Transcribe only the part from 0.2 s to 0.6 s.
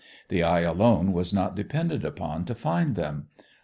The